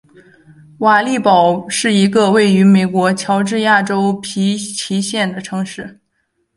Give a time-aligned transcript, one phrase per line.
[0.79, 5.99] 瓦利堡是一个位于美国乔治亚州皮奇县的城市。